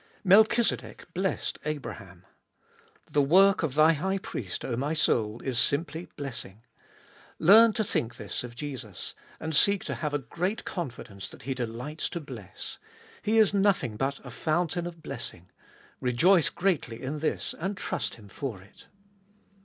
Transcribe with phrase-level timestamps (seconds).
[0.23, 0.29] 1.
[0.29, 2.25] Melchizedek blessed Abraham.
[3.11, 6.63] The work of thy High Priest, 0 my soul, is simply blessing.
[7.37, 11.53] Learn to think this of Jesus, and seek to have a great confidence that He
[11.53, 12.79] delights to bless.
[13.21, 15.51] He is nothing but a fountain of blessing;
[15.99, 18.87] rejoice greatly in this and trust Him for it.